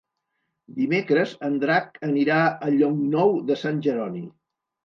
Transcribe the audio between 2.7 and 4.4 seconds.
Llocnou de Sant Jeroni.